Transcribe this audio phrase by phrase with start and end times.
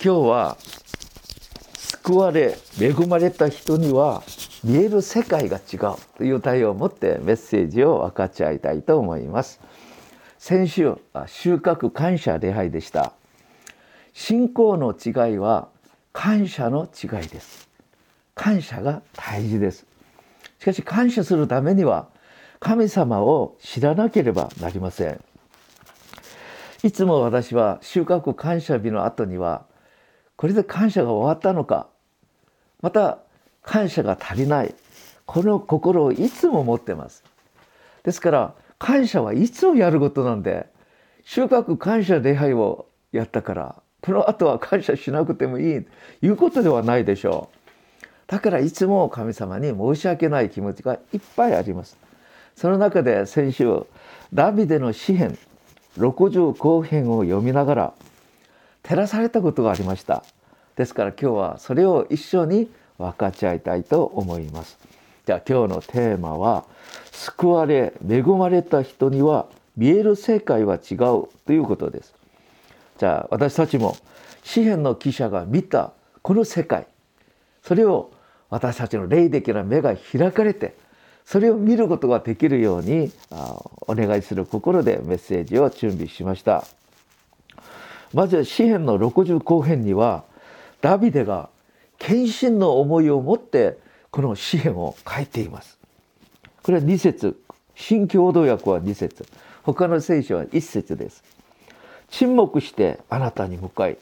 [0.00, 0.56] 今日は
[1.74, 4.22] 救われ恵まれた人には
[4.62, 9.60] 見える世界が違うという題を持ってメッセージを分かち合いたいと思います。
[10.38, 10.94] 先週
[11.26, 13.12] 収穫感謝礼拝でした。
[14.12, 15.68] 信仰の違いは
[16.12, 17.68] 感謝の違いです。
[18.36, 19.84] 感謝が大事です。
[20.60, 22.06] しかし感謝するためには
[22.60, 25.20] 神様を知らなければなりません。
[26.84, 29.66] いつも私は収穫感謝日の後には
[30.38, 31.88] これで感謝が終わったのか。
[32.80, 33.18] また
[33.62, 34.74] 感謝が足りない。
[35.26, 37.24] この心をいつも持ってます。
[38.04, 40.66] ですから感謝はいつもやることなんで
[41.24, 45.90] 収穫感謝礼拝をやったからこの後は感謝しなくてもいいと
[46.24, 48.06] いうことではないでしょう。
[48.28, 51.98] だからいつも神様に申し訳ない気持ちがいっぱいあります。
[52.54, 53.82] その中で先週
[54.32, 55.36] ダビデの詩篇
[55.96, 57.92] 65編を読みながら
[58.88, 60.24] 照らされたことがありました。
[60.76, 64.78] ですから今日はそれを一緒に分かち合いたいと思います。
[65.26, 66.64] じゃあ今日のテーマは
[67.12, 69.46] 救われ恵まれた人には
[69.76, 70.96] 見える世界は違う
[71.44, 72.14] ということです。
[72.96, 73.94] じゃあ私たちも
[74.42, 76.86] 詩篇の記者が見たこの世界
[77.62, 78.10] それを
[78.48, 80.74] 私たちの霊的な目が開かれて
[81.26, 83.12] それを見ることができるように
[83.82, 86.64] お願いする心でメッセージを準備しました。
[88.14, 90.24] まず詩篇の60後編には
[90.80, 91.50] ダビデが
[91.98, 93.78] 献身の思いを持って
[94.10, 95.78] この詩篇を書いています。
[96.62, 97.40] これは2節。
[97.74, 99.26] 新共同訳は2節。
[99.62, 101.22] 他の聖書は1節です。
[102.10, 103.98] 沈黙してあなたに向かい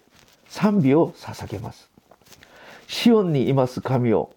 [0.49, 1.91] 賛美を捧げます。
[2.87, 4.31] シオンにいます神を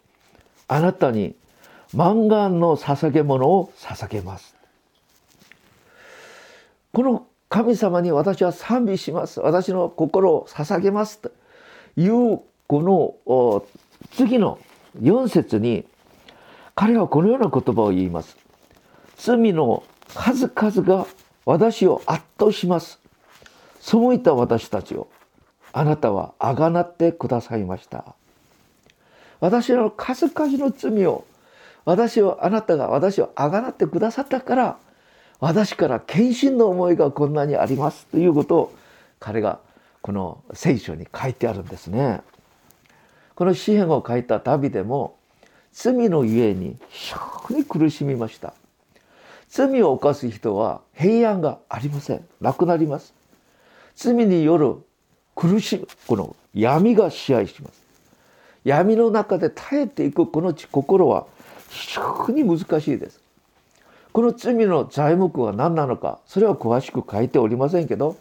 [0.67, 1.35] あなたに
[1.93, 4.55] 満願の捧げ物を捧げます。
[6.91, 9.39] この神様に私は賛美します。
[9.39, 11.19] 私の心を捧げます。
[11.19, 11.31] と
[11.97, 13.65] いうこの
[14.11, 14.59] 次の
[15.01, 15.85] 4節に
[16.75, 18.37] 彼はこのような言葉を言います。
[19.17, 19.83] 罪の
[20.13, 21.07] 数々が
[21.45, 22.99] 私を圧倒します。
[23.79, 25.07] 背いた私たちを
[25.73, 28.15] あなたはあがなってくださいました。
[29.39, 31.25] 私の数々の罪を
[31.85, 34.77] 私をあなたが私をあがなってくださったから
[35.39, 38.73] 私から献身の思いがこんなにありますということを
[39.19, 39.59] 彼が
[40.01, 42.21] この聖書に書いてあるんですね。
[43.35, 45.15] この詩篇を書いたダビデも
[45.71, 47.13] 罪のゆえに非
[47.49, 48.53] 常に苦しみました。
[49.49, 52.25] 罪を犯す人は平安がありません。
[52.41, 53.13] なくなります。
[53.95, 54.75] 罪による
[55.35, 57.81] 苦しむ、この闇が支配します。
[58.65, 61.25] 闇の中で耐えていくこの心は
[61.69, 63.21] 非常に難しいです。
[64.11, 68.17] この罪の材木は何なのか、それは詳しく書いておりませんけど、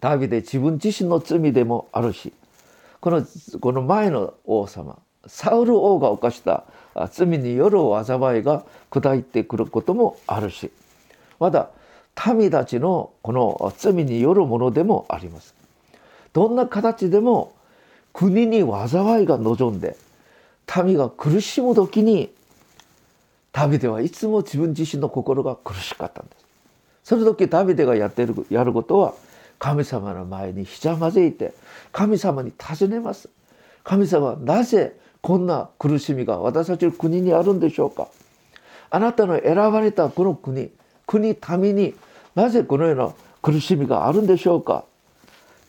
[0.00, 2.32] ダビデ自分自身の罪でもあるし、
[3.00, 3.26] この
[3.60, 6.64] この前の王様、サウル王が犯した
[7.10, 10.70] 罪による災いが砕いてくることもあるし、
[11.38, 11.70] まだ
[12.34, 15.54] 民たちのこの罪によるものでもあります。
[16.32, 17.52] どんな形でも
[18.12, 19.96] 国に災いが望んで
[20.84, 22.32] 民が苦しむ時に
[23.52, 26.44] ダビデはいつも自分自身の心が苦しかったんです。
[27.04, 29.14] その時ダビデがやってるやることは
[29.58, 31.52] 神様の前にひざまずいて
[31.92, 33.28] 神様に尋ねます。
[33.84, 38.08] 神様なぜこんな苦しみが私たちの国にあるんでしょうか
[38.90, 40.70] あなたの選ばれたこの国
[41.06, 41.94] 国民に
[42.34, 44.84] なぜこのような苦しみがあるんでしょうか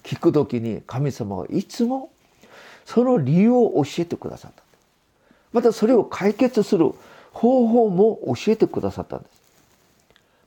[0.03, 2.11] 聞く時に神様はいつも
[2.85, 4.63] その理由を教えてくださった
[5.53, 6.94] またそれを解決する
[7.33, 9.41] 方法も教えてくださったんです。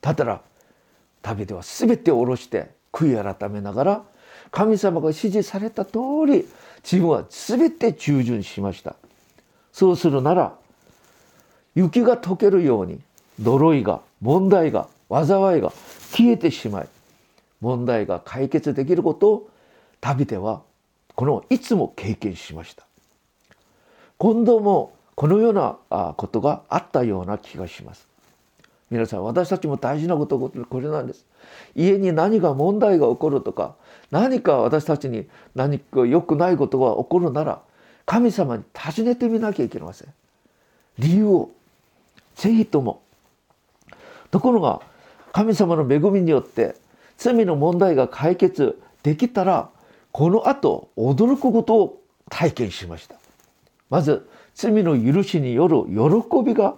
[0.00, 0.40] だったら
[1.22, 4.02] ダビデは全てを下ろして悔い改めながら
[4.52, 6.46] 神様が指示された通り
[6.82, 8.94] 自分は全て従順しました。
[9.72, 10.54] そうするなら
[11.74, 13.00] 雪が溶けるように
[13.42, 15.70] 呪いが問題が災いが
[16.12, 16.88] 消えてしまい
[17.60, 19.50] 問題が解決できることを
[20.00, 20.62] ダビデは
[21.14, 22.84] このいつも経験しました。
[24.18, 25.78] 今度もこのような
[26.16, 28.06] ことがあったような気がします。
[28.90, 31.26] 皆さん私たちも大事なことこれなんです。
[31.74, 33.74] 家に何か問題が起こるとか
[34.10, 37.60] 何か私たちに何か良くないことが起こるなら
[38.04, 40.12] 神様に尋ねてみなきゃいけません。
[40.98, 41.50] 理由を
[42.36, 43.02] ぜひとも。
[44.30, 44.82] ところが
[45.32, 46.76] 神様の恵みによって
[47.16, 49.70] 罪の問題が解決できたら
[50.12, 53.16] この後驚くことを体験しました。
[53.88, 56.74] まず罪の許しによる喜びが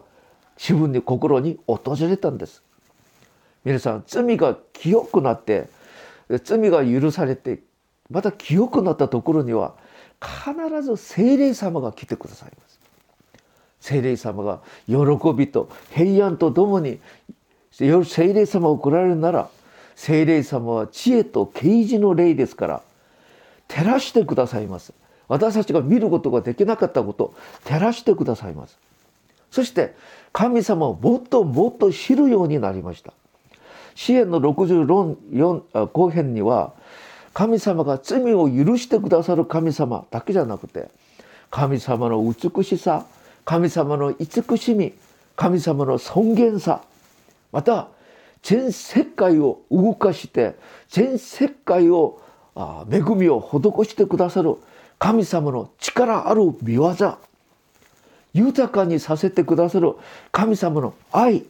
[0.57, 2.65] 自分に心に訪れたんです。
[3.65, 5.69] 皆さん罪が清くなって
[6.43, 7.61] 罪が許されて
[8.11, 9.75] また清くなったところには
[10.21, 12.81] 必ず聖霊様が来てくださいます。
[13.81, 14.97] 聖霊様が喜
[15.37, 16.99] びと平安とともに
[17.71, 19.49] 聖霊様を来られるなら
[19.95, 22.83] 聖霊様は知恵と啓示の霊ですから
[23.69, 24.93] 照らしてくださいます。
[25.29, 27.35] 私たちが見ることができなかったこと
[27.65, 28.79] 照らしてくださいます。
[29.51, 29.95] そして
[30.33, 33.13] 神様をもっともっと知るようになりました。
[33.95, 36.73] 支援の64後編には
[37.35, 40.89] 神様が罪を許してくださる神様だけじゃなくて
[41.51, 43.07] 神様の美しさ
[43.45, 44.93] 神様の慈しみ
[45.35, 46.83] 神様の尊厳さ
[47.53, 47.89] また
[48.43, 50.57] 全世界を動かして
[50.89, 52.23] 全世界を
[52.91, 54.57] 恵みを施してくださる
[54.99, 56.95] 神様の力ある見業。
[58.35, 59.95] 豊かにさせてくださる
[60.33, 61.45] 神様の愛。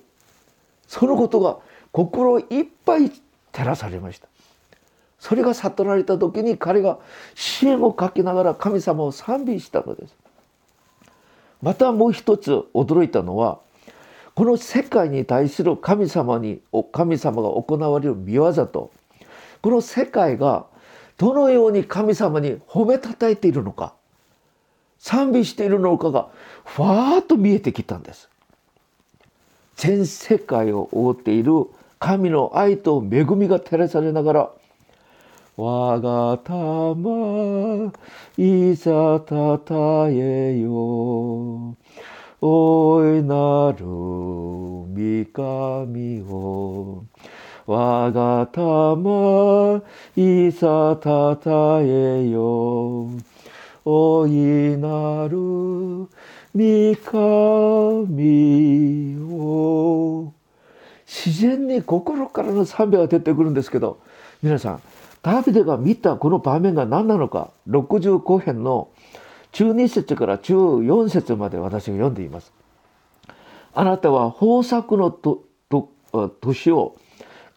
[0.86, 1.58] そのことが
[1.92, 3.10] 心いっぱい
[3.52, 4.28] 照らされました。
[5.18, 6.98] それが悟られた時に彼が
[7.34, 10.14] 支援をかけながら神様を賛美したのです。
[11.60, 13.58] またもう一つ驚いたのは
[14.34, 16.60] この世界に対する神様に
[16.92, 18.92] 神様が行われる見業と
[19.60, 20.66] この世界が
[21.18, 23.92] どのように神様に褒めたたえているのか
[24.98, 26.28] 賛美しているのかが
[26.64, 28.28] ふわーっと見えてきたんです。
[29.76, 31.52] 全世界を覆っている
[32.00, 34.50] 神の愛と恵みが照らされながら
[35.56, 37.92] 我が玉
[38.36, 41.76] いざたたえよ
[42.40, 43.84] おいなる
[44.94, 47.04] 三神を
[47.70, 49.82] 我が玉
[50.16, 53.10] いざたたえよ。
[53.84, 54.30] おい
[54.78, 56.08] なる
[56.54, 60.32] 三神を。
[61.06, 64.00] 自然に心からの賛美が出てくるんですけど
[64.42, 64.80] 皆さん
[65.22, 68.88] ダビデが見たこの場面が何なのか？65編の
[69.52, 72.50] 12節から14節まで私が読んでいます。
[73.74, 75.90] あなたは豊作のとと
[76.40, 76.96] 年を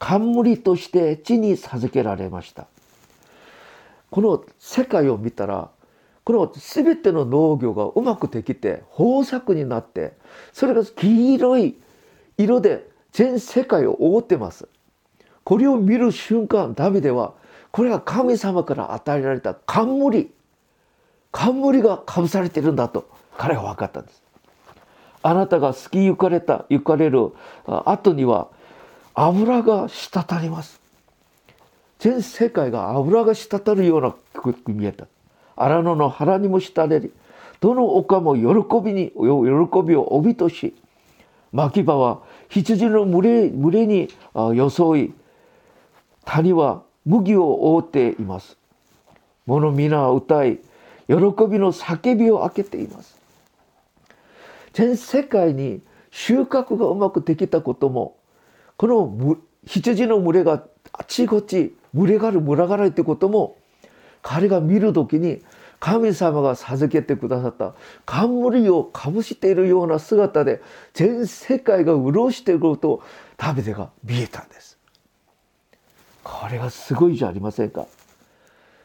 [0.02, 2.66] 冠として地に授けられました。
[4.10, 5.70] この世界を見たら
[6.24, 10.14] この全ての農業がうまくできて豊作になって
[10.54, 11.76] それが黄色い
[12.36, 14.68] 色で全世界を覆ってます。
[15.44, 17.34] これを見る瞬間ダビデは
[17.72, 20.32] これは神様から与えられた冠
[21.32, 23.08] 冠がかぶされてるんだと
[23.38, 24.22] 彼は分かったんです
[25.24, 27.32] あなたが好き行かれた行かれる
[27.66, 28.50] 後には
[29.14, 30.80] 油が滴ります
[32.00, 35.08] 全世界が油が滴るような曲に見えた
[35.56, 37.12] 荒野の腹にも滴り
[37.60, 40.74] どの丘も喜びに喜びを帯とし
[41.52, 45.14] 牧場は羊の群れ群れに装い
[46.26, 48.58] 谷は麦を覆っています。
[49.46, 50.58] 物皆歌い、
[51.08, 53.18] 喜びの叫びを開けています。
[54.74, 55.82] 全世界に
[56.12, 58.16] 収穫がうまくできたことも、
[58.82, 59.38] この
[59.68, 63.56] 羊の群れがあちこち群れがる群がるってことも、
[64.24, 65.44] 彼が見る時に
[65.80, 67.76] 神様が授けてくださった
[68.08, 70.64] 冠をかぶしているような姿で
[70.96, 73.04] 全世界が潤していることを
[73.38, 74.80] ダビデが見えたんです。
[76.24, 77.86] これがすごいじゃありませんか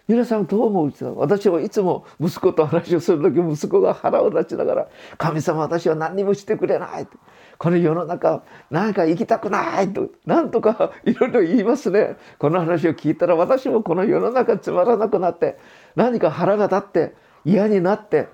[0.08, 7.08] 皆さんどう思う私はいつも息子と話をする時息子が腹を立ちながら「神様私は何にもしてくれない」
[7.58, 12.16] この世の中なんか行きたくない」となんとか いろいろ言いますね。
[12.38, 15.58] この話を聞いたら私もこの世の中つまらなくなって
[15.96, 18.28] 何か腹が立って嫌になって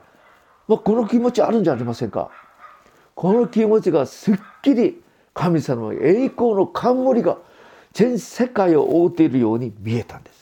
[0.69, 2.29] もうこの気持ちあるんじゃありませんか？
[3.14, 5.02] この気持ちがすっきり
[5.33, 7.38] 神様の栄光の冠が
[7.93, 10.42] 全世界を覆っているように見えたんです。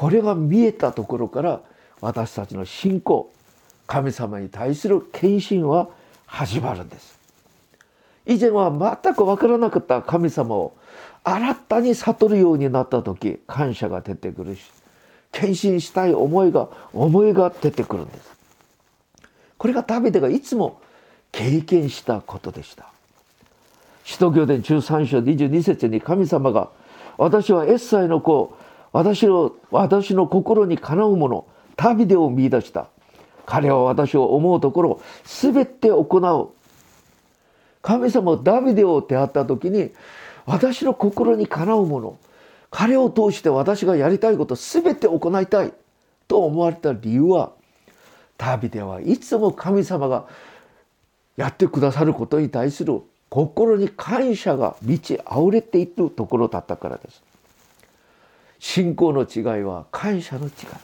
[0.00, 1.60] これが見えたところから
[2.00, 3.30] 私たちの信仰
[3.86, 5.90] 神様に対する献身は
[6.24, 7.18] 始まるんです。
[8.24, 8.70] 以前は
[9.02, 10.74] 全く分からなかった神様を
[11.22, 14.62] 新たに悟るようになった時感謝が出てくるし
[15.32, 18.32] 献身したい思いが思いが出てくるんです。
[19.58, 20.80] これがダビデがいつも
[21.30, 22.86] 経験したことでした。
[24.04, 26.70] 使徒行伝13章22節に神様が
[27.18, 28.56] 私はエッサイの子
[28.92, 32.88] 私の私の心にかなうものダビデを見出した
[33.46, 36.50] 彼は私を思うところを全て行う
[37.82, 39.90] 神様ダビデを出会った時に
[40.46, 42.18] 私の心にかなうもの
[42.70, 45.72] 彼を通して私がやりたいこと全て行いたい
[46.28, 47.52] と思われた理由は
[48.38, 50.26] ダビデはいつも神様が
[51.36, 57.22] やってくださることに対する心に感謝が満ち溢れているところだったからです。
[58.60, 60.78] 信仰の違いは感謝の違いだ。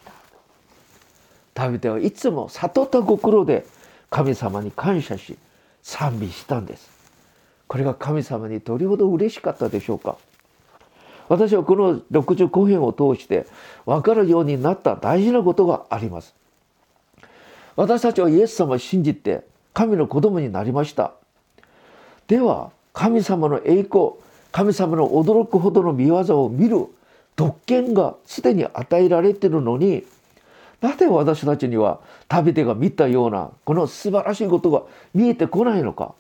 [1.55, 3.67] ダビデはいつも悟った心で
[4.11, 5.37] 神様に感謝し
[5.83, 6.91] 賛美したんです。
[7.69, 10.17] これが神様にどれほど嬉しかったでしょうか。
[11.29, 13.47] 私はこの65編を通して
[13.85, 16.35] 分かるようになった大事なことがあります。
[17.75, 21.13] 私たちはイエス様を信じて神の子供になりました。
[22.27, 24.13] では神様の栄光
[24.51, 26.87] 神様の驚くほどの見業を見る
[27.37, 30.05] 特権がすでに与えられてるのに
[30.81, 34.83] なぜ私たちには旅手が見たようなこの素晴らしいことが
[35.15, 36.15] 見えてこないのか。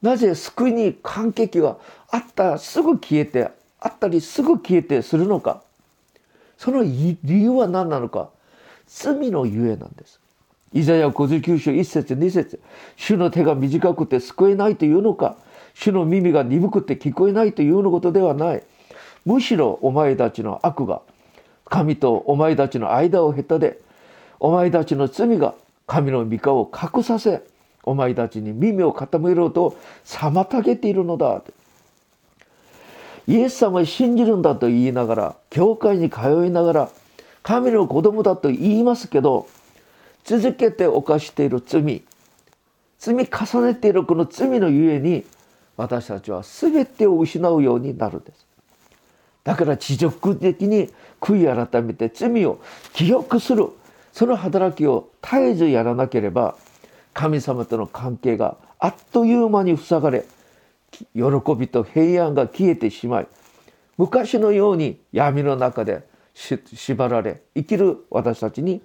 [0.00, 1.76] なぜ救いに感激が
[2.10, 5.62] あったらすぐ消えてあったりすぐ消えてするのか。
[6.56, 8.30] その理由は何なのか。
[8.86, 10.20] 罪のゆえなんです。
[10.72, 12.60] イザヤ59章1節2節。
[12.96, 15.36] 主の手が短くて救えないというのか。
[15.74, 18.62] 主の耳が鈍くて聞こえないというのことではない。
[19.28, 21.02] むしろお前たちの悪が
[21.66, 23.78] 神とお前たちの間を下手で
[24.40, 25.54] お前たちの罪が
[25.86, 27.42] 神の御顔を隠させ
[27.82, 31.42] お前たちに耳を傾けろと妨げているのだ。
[33.26, 36.90] イエス様を信じるんだと言いながら教会に通いながら
[37.42, 39.46] 神の子供だと言いますけど
[40.24, 42.02] 続けて犯している罪
[42.98, 45.26] 積み重ねているこの罪のゆえに
[45.76, 48.47] 私たちは全てを失うようになるんです。
[49.48, 50.90] だから持続的に
[51.22, 52.60] 悔い改めて罪を
[52.92, 53.70] 記憶する
[54.12, 56.54] その働きを絶えずやらなければ
[57.14, 60.26] 神様との関係があっという間に塞がれ
[61.14, 61.22] 喜
[61.58, 63.28] びと平安が消えてしまい
[63.96, 68.82] 昔のように闇の中で縛られ生きる私たちに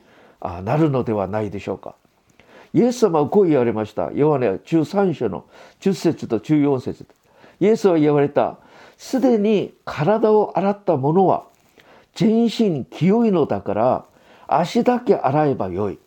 [0.63, 1.95] なるのではないでしょうか。
[2.73, 4.11] イエス様はこう言われました。
[4.13, 5.45] ヨハネ13章の
[5.81, 7.05] 10節と14節
[7.59, 8.59] イエスは言われた。
[8.97, 11.45] すでに体を洗った者は
[12.15, 14.05] 全身清いのだから
[14.47, 15.99] 足だけ洗えばよい。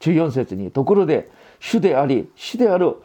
[0.00, 2.96] 14節にところで主であり死である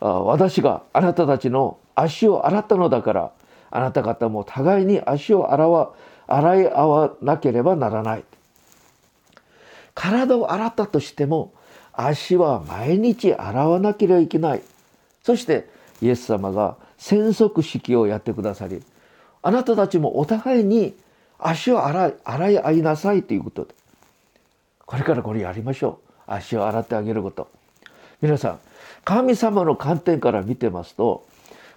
[0.00, 3.32] 私があなたたちの足を洗ったのだから
[3.70, 5.92] あなた方も互いに足を洗わ
[6.26, 8.24] 洗い合わなければならない。
[9.94, 11.52] 体を洗ったとしても
[11.92, 14.62] 足は毎日洗わなければいけない。
[15.22, 15.68] そして
[16.00, 18.82] イエス様が洗足式をやってくださり
[19.42, 20.94] あなたたちもお互いに
[21.38, 23.74] 足を洗い洗い合いなさいということで
[24.90, 26.10] これからこれやりましょう。
[26.26, 27.48] 足を洗ってあげること。
[28.20, 28.60] 皆さん
[29.04, 31.24] 神様の観点から見てますと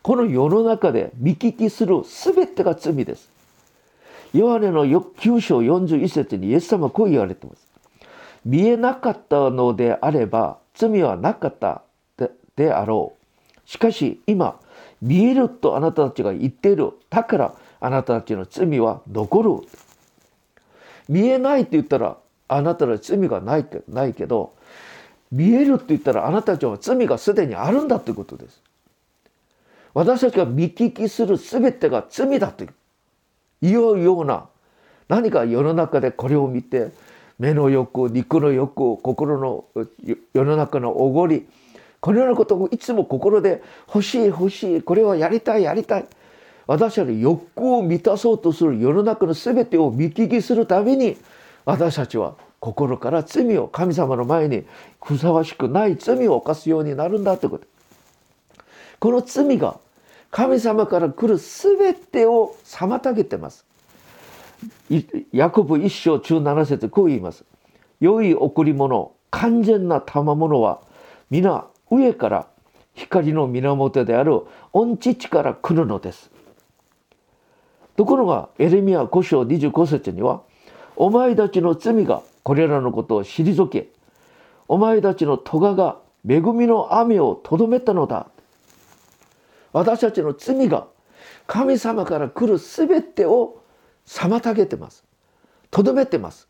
[0.01, 3.29] この世の中で見聞きする全てが罪です。
[4.33, 7.67] ヨハネの9章41節にイエス様はこう言われてます。
[8.43, 11.83] 見えなかったのであれば罪はなかった
[12.55, 13.69] であろう。
[13.69, 14.59] しかし今
[15.03, 19.49] 見えるとあなたたちが言っているだからあなたたちの罪は残る
[21.09, 22.17] 見えないって言ったら
[22.47, 24.53] あなたの罪がないってないけど
[25.29, 28.61] 見えるって言ったらあなたたちは罪がすでにあるんだということです。
[29.93, 32.67] 私たちが見聞きする全てが罪だとい
[33.61, 34.47] うような
[35.09, 36.91] 何か世の中でこれを見て
[37.39, 39.65] 目の欲肉の欲心の
[40.33, 41.47] 世の中のおごり
[42.03, 46.05] このようなことをいつも心で欲しい欲しいこれはやりたいやりたい。
[46.67, 51.15] 私たちの欲求を満たそうとする世の中の全てを見聞きするために
[51.63, 54.65] 私たちは心から罪を神様の前に
[55.01, 57.65] ふさわしくない罪を犯すようになるんだってこと。
[58.99, 59.79] この罪が
[60.29, 63.65] 神様から来る全てを妨げてます。
[65.31, 67.45] ヤコブ一章中七節こう言います。
[68.01, 70.81] 良い贈り物完全な賜物は
[71.29, 72.47] 皆上から
[72.93, 76.31] 光の源である御父から来るのです。
[77.95, 80.41] ところがエレミア5章25節には
[80.95, 83.89] お前たちの罪がこれらのことを退け
[84.67, 88.27] お前たちの咎が恵みの雨をとどめたのだ。
[89.71, 90.87] 私たちの罪が
[91.47, 93.61] 神様から来る全てを
[94.05, 95.03] 妨げてます。
[95.69, 96.47] とどめてます。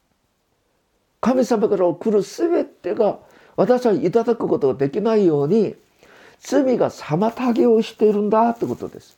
[1.21, 3.19] 神様から来る全てが
[3.55, 5.75] 私はいただくことができないように
[6.39, 9.17] 罪が妨げをしているんだってことです。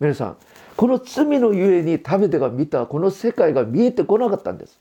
[0.00, 0.36] 皆さん
[0.76, 4.80] この罪のゆえに食べてが見たこの世界が見えてこなかったんです。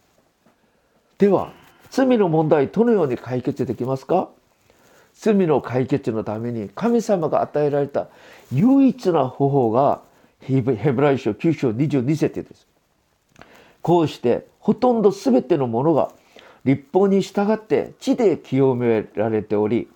[1.18, 1.52] では
[1.92, 4.30] 罪の問題どのように解決できますか？
[5.14, 8.08] 罪の解決のために神様が与えられた
[8.52, 10.02] 唯一な方法が
[10.40, 12.68] ヘブライ書9章22節です。
[13.84, 16.12] こうしてほとんど全てのものが
[16.65, 19.89] 立法に従って地で清められており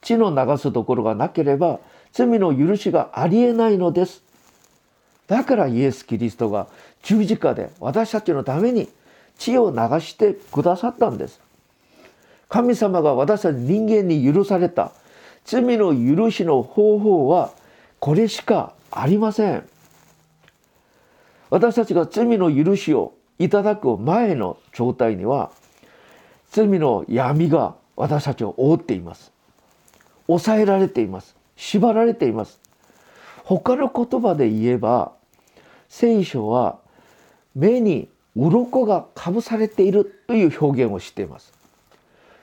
[0.00, 1.80] 地の流すところがなければ
[2.12, 4.22] 罪の許しがありえないのです
[5.28, 6.66] だからイエス・キリストが
[7.02, 8.88] 十字架で私たちのために
[9.38, 11.40] 血を流してくださったんです。
[12.48, 14.92] 神様が私たち人間に許された
[15.44, 17.52] 罪の許しの方法は
[18.00, 19.68] これしかありません。
[21.50, 25.50] 私たちが罪の許しをいただく前の状態には
[26.50, 29.32] 罪の闇が私たちを覆っています。
[30.26, 31.34] 抑えられています。
[31.56, 32.60] 縛られています。
[33.44, 35.12] 他の言葉で言えば
[35.88, 36.78] 聖書は
[37.54, 41.52] 目に鱗がかぶされているという表現をしています。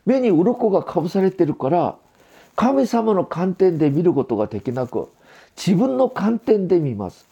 [0.06, 1.96] 目に鱗がかぶされているから
[2.56, 5.10] 神様の観点で見ることができなく
[5.56, 7.26] 自分の観点で見ます。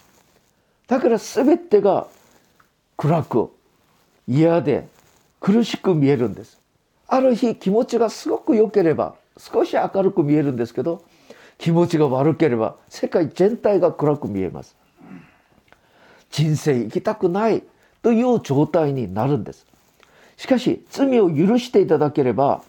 [0.87, 2.07] だから全てが
[2.95, 3.51] 暗く
[4.27, 4.87] 嫌で
[5.39, 6.62] 苦しく見えるんです。
[7.07, 11.03] ある日気持ちがすごく良ければ少し明るく見えるんですけど
[11.57, 14.75] 気持ちが悪ければ世界全体が暗く見えます。
[16.29, 17.63] 人生生きたくない
[18.01, 19.65] という状態になるんです。
[20.37, 22.63] しかし罪を許していただければ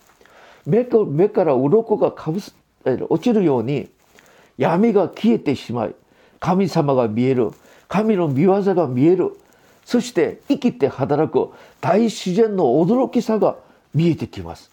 [0.67, 3.89] 目から鱗がかぶす落ちるように
[4.59, 5.95] 闇が消えてしまい
[6.39, 7.51] 神様が見える
[7.89, 9.37] 神の見業が見える
[9.85, 11.51] そして生きて働く
[11.81, 13.57] 大自然の驚きさが
[13.95, 14.71] 見えてきます。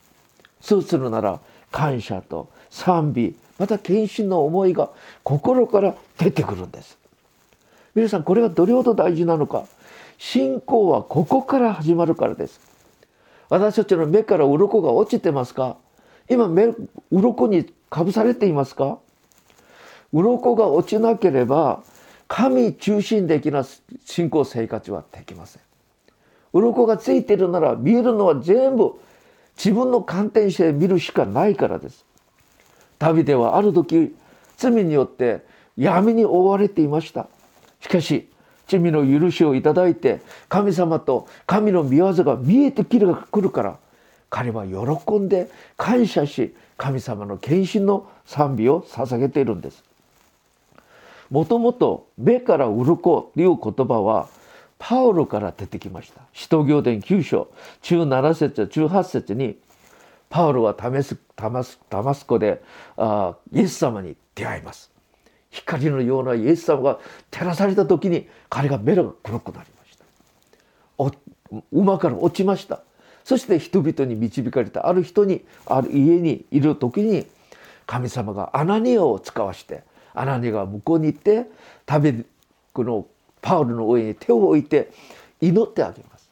[0.60, 1.40] そうするなら
[1.72, 4.90] 感謝と賛美また献身の思いが
[5.24, 6.98] 心から出てくるんです。
[7.94, 9.66] 皆さんこれがどれほど大事なのか。
[10.18, 12.60] 信仰はここから始まるからです。
[13.50, 15.78] 私たちの目から鱗が落ちてますか。
[16.30, 16.74] 今目
[17.12, 19.00] 鱗にかぶされていますか。
[20.14, 21.84] 鱗が落ちなければ
[22.28, 23.66] 神中心的な
[24.06, 25.62] 信仰生活はできません。
[26.54, 29.00] 鱗がついているなら見えるのは全部
[29.64, 32.04] 自分の観点して見るしかないからです。
[32.98, 34.16] ダビデはある時
[34.58, 35.46] 罪によって
[35.78, 37.28] 闇に覆われていました。
[37.80, 38.28] しかし
[38.68, 42.98] 罪の許しをいただいて神様と神の御業が見えてく
[43.40, 43.78] るから
[44.32, 49.84] 彼は喜んで感謝し神様の献身の賛美を捧げているんです。
[51.30, 54.28] もともと目から鱗という言葉は
[54.84, 56.22] パウロから出てきました。
[56.34, 57.52] 使徒行伝9章
[57.84, 59.56] 17節18節に
[60.28, 62.64] パウロはタメスタマスタマスコで
[62.98, 64.90] あイエス様に出会います。
[65.52, 71.64] 光のようなイエス様が照らされた時に彼が目が黒くなりました。
[71.72, 72.82] 馬から落ちました。
[73.24, 77.28] そして人々に導かれたある人にある家にいる時に
[77.86, 79.84] 神様がアナニアを使わして
[80.16, 81.46] アナニアが向こうに行って
[81.88, 82.26] 食べ
[82.74, 83.06] この
[83.42, 84.92] パウロの上に手を置いて
[85.40, 86.30] 祈ってあげます。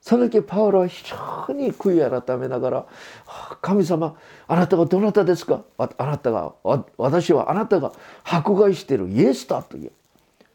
[0.00, 2.86] その時パウロは非常に悔い改めながら
[3.60, 4.16] 「神様
[4.48, 5.62] あなたがどなたですか？
[5.76, 6.54] あなたが
[6.96, 7.92] 私はあなたが
[8.24, 9.92] 迫害しているイエスだ」と言う。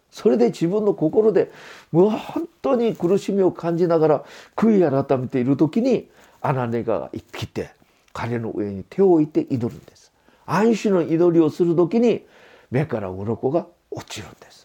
[0.10, 1.52] それで自分の心で
[1.92, 4.26] もう本当に苦しみを感じながら
[4.56, 6.10] 悔い改めている時に
[6.42, 7.70] アナネガが来て
[8.14, 10.12] 彼の上に手を置いて祈るんです。
[10.46, 12.26] 安心の祈りをする時に
[12.72, 14.65] 目から鱗が落ちるんです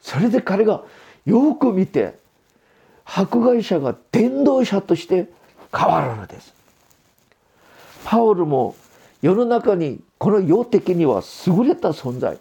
[0.00, 0.82] それで彼が
[1.26, 2.18] よく見て
[3.04, 5.28] 迫害者が伝道者として
[5.76, 6.54] 変わるのです。
[8.04, 8.74] パウルも
[9.20, 12.38] 世の中にこの世的には優れた存在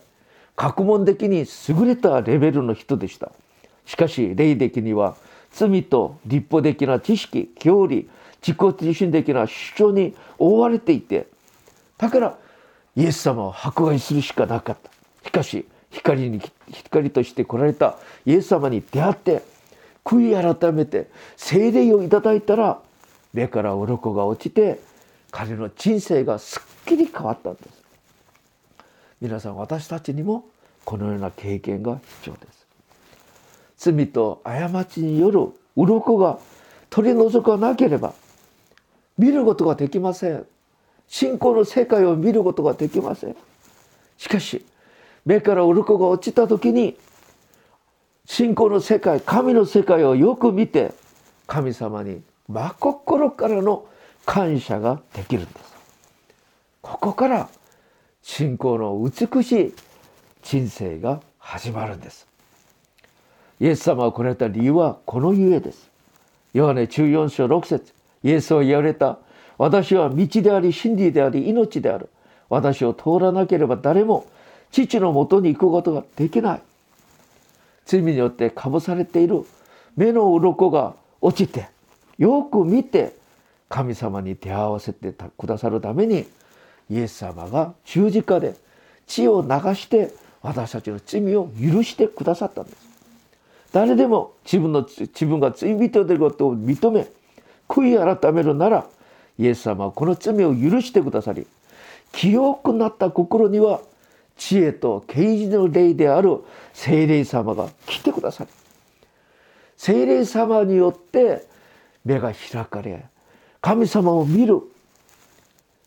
[0.56, 3.32] 学問的に優れたレベルの人でした。
[3.86, 5.16] しかし霊的には
[5.52, 8.10] 罪と立法的な知識教理
[8.42, 11.28] 自己自身的な主張に覆われていて
[11.98, 12.38] だから
[12.96, 14.92] イエス様を迫害するしかなかった。
[15.26, 19.44] しかし光に光として来られたイエス様に出会って
[20.06, 22.80] 悔い改めて聖霊をいただいたら
[23.34, 24.80] 目から鱗が落ちて
[25.32, 27.68] 彼の人生がすっきり変わったんです。
[29.22, 30.46] 皆さん私たちにも
[30.86, 32.66] このような経験が必要です。
[33.78, 36.40] 罪と過ちによる鱗が
[36.90, 38.14] 取り除かなければ
[39.18, 40.46] 見ることができません。
[41.08, 43.36] 信仰の世界を見ることができません。
[44.18, 44.66] しかし
[45.26, 46.98] 目から鱗が落ちた時に
[48.26, 50.94] 信仰の世界神の世界をよく見て
[51.48, 53.86] 神様に真心からの
[54.26, 55.74] 感謝ができるんです。
[56.82, 57.50] ここから
[58.22, 59.74] 信仰の美しい
[60.44, 62.28] 人生が始まるんです。
[63.60, 65.90] イエス様が来られた理由はこのゆえです。
[66.54, 67.94] ヨハネ14章6節。
[68.24, 69.20] イエスは言われた。
[69.58, 72.10] 私は道であり真理であり命である。
[72.50, 74.26] 私を通らなければ誰も
[74.72, 76.62] 父のもとに行くことができない。
[77.90, 79.44] 罪によってかぶされている
[79.98, 81.68] 目の鱗が落ちて
[82.20, 83.18] よく見て
[83.68, 86.28] 神様に手合わせてくださるために
[86.90, 88.56] イエス様が十字架で
[89.08, 92.78] 血を流して私たちの罪を許してくださったんです
[93.72, 97.08] 誰でも自分の自分が罪人であることを認め
[97.68, 98.86] 悔い改めるなら
[99.38, 101.48] イエス様はこの罪を許してくださり
[102.12, 103.82] 清くなった心には
[104.40, 106.40] 知恵と啓示の霊である
[106.74, 108.50] 聖霊様が来てくださり
[109.78, 111.46] 聖霊様によって
[112.06, 113.06] 目が開かれ
[113.62, 114.62] 神様を見る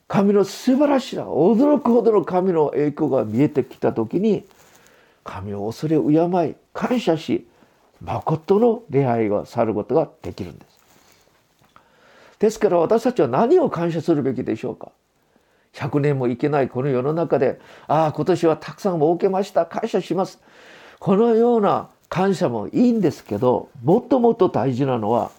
[0.07, 4.45] 神の素晴らしな驚くほどの神の栄光が見えてきた時に
[5.25, 7.47] 神を恐れ敬い感謝し
[8.03, 10.73] 誠の礼拝が去ることができるんです。
[12.41, 14.91] ですから私たちは何を感謝するべきでしょうか？
[15.75, 19.67] 100年もいけないこの世の中でああ今年はたくさん儲けました。
[19.67, 20.39] 感謝します。
[20.99, 25.31] このような感謝もいいんですけどもっともっと大事なのは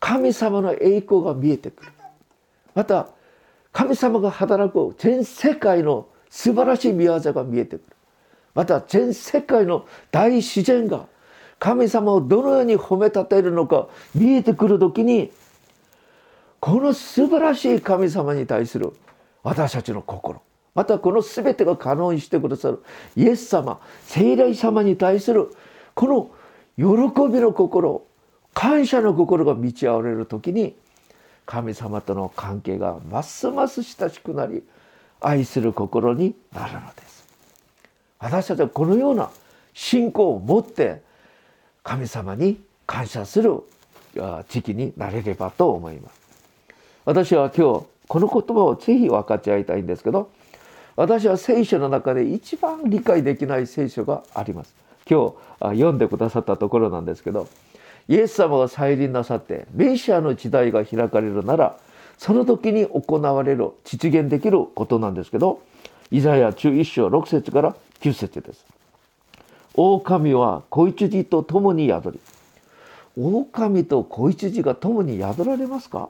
[0.00, 1.92] 神様の栄光が見えてくる。
[2.74, 3.08] また
[3.72, 7.96] 神様が働く全世界の素晴らしい見業が見えてくる。
[8.54, 11.06] また全世界の大自然が
[11.60, 15.30] 神様をどのように褒めたてるのか見えてくる時に
[16.58, 18.92] この素晴らしい神様に対する
[19.42, 20.42] 私たちの心。
[20.74, 22.82] またこの全てが可能にしてくださる
[23.16, 25.50] イエス様聖霊様に対する
[25.94, 26.30] この
[26.76, 28.02] 喜びの心
[28.54, 30.76] 感謝の心が満ち溢れる時に
[31.44, 34.62] 神様との関係がますます親しくなり
[35.20, 37.26] 愛する心になるのです。
[38.18, 39.30] 私たちはこのような
[39.74, 41.02] 信仰を持って
[41.82, 43.60] 神様に感謝する
[44.48, 46.20] 時期になれればと思います。
[47.04, 50.30] 私は今日この言葉をぜひ分かち合いたいんですけど
[50.96, 54.74] 私は聖書の中で一番理解できない聖書があります
[55.08, 57.46] 今日読んでくださったところなんですけど
[58.08, 61.78] イエス様が再臨なさってメシアの時代が開かれるなら
[62.18, 65.62] その時に行われる実現できることなんですけど
[66.10, 68.66] イザヤ11章6節から9節です。
[69.74, 72.20] 狼は子羊と共に宿り
[73.16, 76.08] 狼と子羊が共に宿られますか？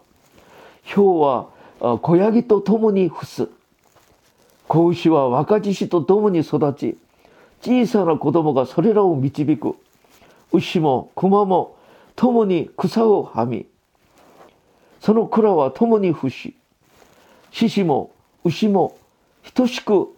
[0.97, 3.49] 豹は子ヤギと共に伏す。
[4.69, 6.99] 子牛は若獅子と共に育ち
[7.63, 9.77] 小さな子供がそれらを導く。
[10.53, 11.77] 牛も熊も
[12.17, 13.67] 共に草をはみ
[15.01, 16.57] その蔵は共に伏し
[17.51, 18.11] 獅子も
[18.45, 18.99] 牛も
[19.55, 20.09] 等しく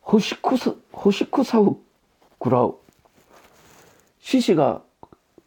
[0.00, 1.78] 干し草干し草を
[2.38, 2.76] 食らう。
[4.20, 4.80] 獅子が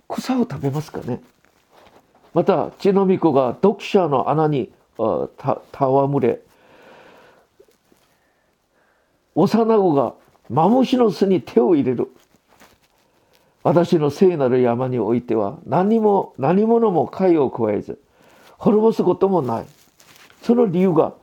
[0.07, 1.21] 草を食べますかね。
[2.33, 6.41] また血の巫女が読者の穴に戯れ
[9.35, 10.13] 幼子が
[10.49, 12.11] マムシの巣に手を入れる。
[13.63, 17.99] 私の聖なる山においては何も何者も貝を加えず
[18.57, 19.65] 滅ぼすこともない。
[20.41, 21.13] その理由が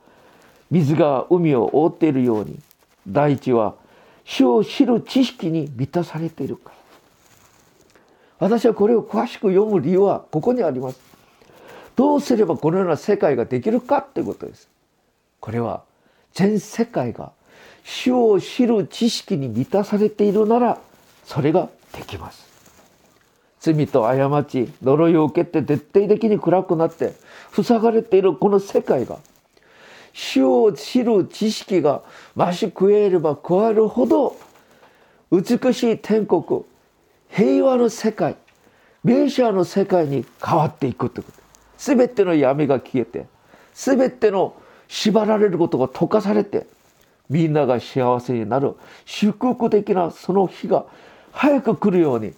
[0.71, 2.59] 水が海を覆っているように
[3.07, 3.75] 大地は
[4.23, 6.77] 主を知る知識に満たされているから。
[8.39, 11.06] 私はこれを詳しく読む理由はここにあります。
[11.97, 14.69] どうすればこのような世界ができるかということです。
[15.39, 15.83] これは
[16.31, 17.31] 全世界が
[17.83, 20.77] 主を知る知識に満たされているなら
[21.25, 22.45] それができます。
[23.59, 27.15] 罪と過ち呪いを受けて徹底的に暗くなって
[27.51, 29.17] 塞がれているこの世界が
[30.13, 32.03] 主を知る知識が
[32.35, 34.37] 増し加えれば加えるほど
[35.31, 36.63] 美しい天国
[37.29, 38.35] 平和の世界
[39.03, 41.36] 名シの世界に変わっていくということ。
[41.77, 43.25] 全ての闇が消えて
[43.73, 44.55] 全ての
[44.87, 46.67] 縛られることが溶かされて
[47.29, 50.85] みんなが幸せになる祝福的なその日が
[51.31, 52.33] 早く来るように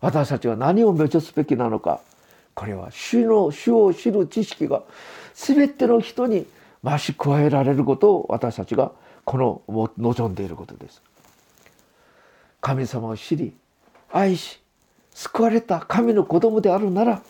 [0.00, 2.00] 私たちは何を目指すべきなのか
[2.54, 4.82] これは主の主を知る知識が
[5.34, 6.46] 全ての人に
[6.82, 8.92] 増し加えられることを私たちが
[9.24, 9.62] この
[9.98, 11.02] 望んでいることです。
[12.60, 13.54] 神様を知り
[14.10, 14.60] 愛し
[15.14, 17.22] 救われた神の子供であるなら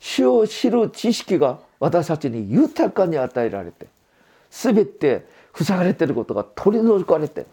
[0.00, 3.86] 主を知る知識が私たちに豊かに与えられて
[4.50, 7.46] 全て塞がれていることが取り除かれて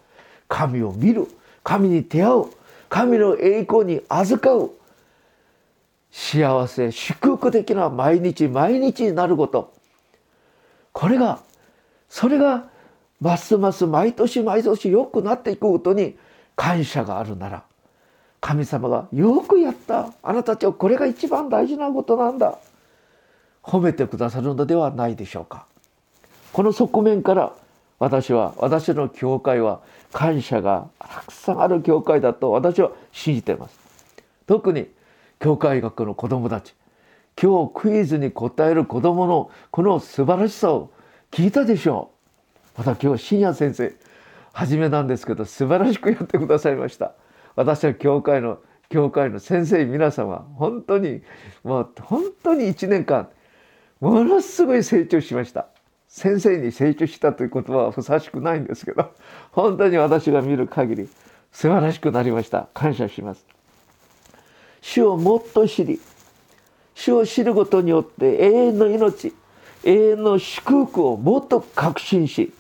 [0.48, 1.28] 神を見る
[1.64, 2.46] 神に出会う
[2.90, 4.72] 神の栄光に預かう
[6.10, 9.74] 幸せ祝福的な毎日毎日になること。
[10.94, 11.44] これが
[12.10, 12.70] それが
[13.20, 16.18] ますます毎年毎年良くなっていくことに
[16.56, 17.64] 感謝があるなら
[18.42, 19.60] 神様がよく
[19.94, 20.14] やった。
[20.22, 22.58] あなたたちはこれが一番大事なことなんだ。
[23.64, 25.66] 褒めてくださるのではないでしょうか。
[26.54, 27.54] この側面から
[28.00, 29.82] 私は私の教会は
[30.14, 33.80] 感謝がたくさんある教会だと私は信じています。
[34.46, 34.88] 特に
[35.40, 36.74] 教会学の子供たち。
[37.40, 40.92] 今日クイズに答える子供のこの素晴らしさを
[41.30, 42.12] 聞いたでしょ
[42.76, 42.80] う。
[42.80, 43.94] また今日深夜先生
[44.54, 47.14] 初めなんですけど素晴らしくやってくださいました。
[47.56, 51.22] 私は教会の教会の先生皆様本当に
[51.64, 53.30] もう本当に1年間
[54.00, 55.68] ものすごい成長しました。
[56.08, 59.12] 先生に成長したという言葉はふさわしくないんですけど
[59.52, 61.10] 本当に私が見る限り
[61.52, 62.70] 素晴らしくなりました。
[62.74, 63.46] 感謝します。
[64.82, 66.00] 主をもっと知り
[66.96, 69.34] 主を知ることによって永遠の命
[69.84, 72.54] 永遠の祝福をもっと確信し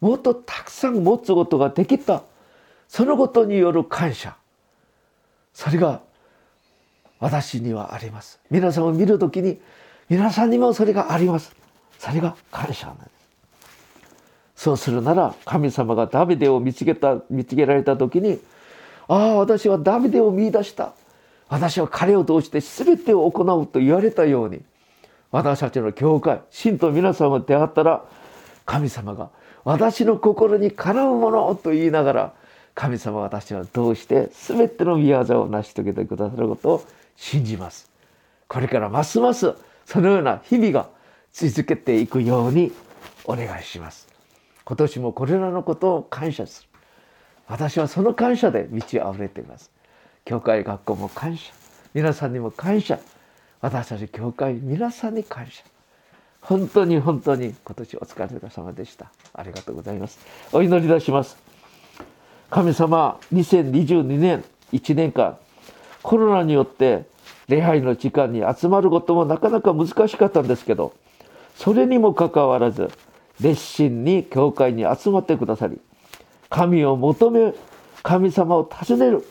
[0.00, 2.22] もっとたくさん持つことができた。
[2.88, 4.36] そのことによる感謝。
[5.60, 6.00] それが
[7.18, 8.40] 私にはあります。
[8.50, 9.60] 皆さんを見る時に
[10.08, 11.54] 皆さんにもそれがあります。
[11.98, 13.10] それが感謝なんです。
[14.56, 18.40] そうするなら神様がダビデを見つけた見つけられた時に
[19.06, 20.94] ああ私はダビデを見出した。
[21.50, 24.62] 私は彼を通して全てを行うと言われたように
[25.30, 28.02] 私たちの教会信徒皆さんが出会ったら
[28.64, 29.28] 神様が
[29.64, 32.39] 私の心にかなうものと言いながら
[32.80, 37.90] 神様は私はどうして全ての御業を成し遂げてくださることを信じます。
[38.48, 40.88] これからますますそのような日々が
[41.30, 42.72] 続けていくように
[43.26, 44.08] お願いします。
[44.64, 46.68] 今年もこれらのことを感謝する。
[47.48, 49.70] 私はその感謝で満ち溢れています。
[50.24, 51.52] 教会学校も感謝。
[51.92, 52.98] 皆さんにも感謝。
[53.60, 55.62] 私たち教会皆さんに感謝。
[56.40, 59.12] 本当に本当に今年お疲れ様でした。
[59.34, 60.18] ありがとうございます。
[60.50, 61.49] お祈り出します。
[62.50, 65.38] 神様、2022年1年間、
[66.02, 67.04] コロナによって
[67.46, 70.92] 礼拝の時間に集まることもなかなか難しかったんですけど、
[71.54, 72.90] それにもかかわらず、
[73.38, 75.78] 熱心に教会に集まってくださり、
[76.48, 77.54] 神を求め、
[78.02, 79.24] 神様を訪ねる、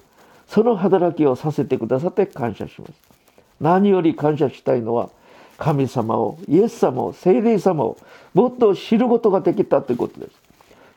[0.47, 2.93] その働きをさせてくださって感謝します。
[3.59, 5.09] 何より感謝したいのは、
[5.57, 7.97] 神様を、イエス様を、聖霊様を
[8.33, 10.31] もっと知ることができたということです。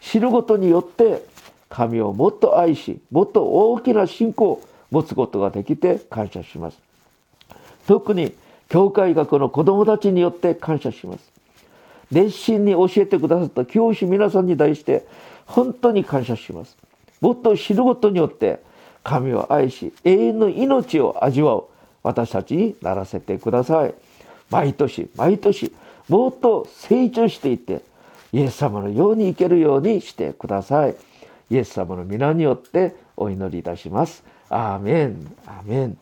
[0.03, 1.25] 知ることによって
[1.73, 6.79] 神をもっと愛し、もっと大きな信仰を持つことができて感謝します。
[7.87, 8.35] 特に
[8.69, 11.33] 教会学の子供たちによって感謝します。
[12.11, 15.07] 熱心に教えてくださった教師皆さんに対して
[15.47, 16.77] 本当に感謝します。
[17.23, 18.61] もっと知ることによって
[19.03, 21.65] 神を愛し永遠の命を味わう
[22.03, 23.95] 私たちにならせてください。
[24.51, 25.73] 毎年毎年
[26.11, 27.81] もっと成長していって
[28.31, 30.95] イエス様のように生けるようにしてください。
[31.53, 34.25] イエス様の皆によってお祈りいたします。
[34.49, 35.37] アーメン。
[35.47, 35.99] アーメン。